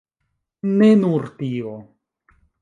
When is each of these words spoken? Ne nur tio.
Ne 0.79 0.89
nur 1.01 1.27
tio. 1.43 1.75